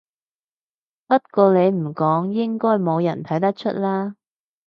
[1.05, 4.15] 不過你唔講應該冇人睇得出啦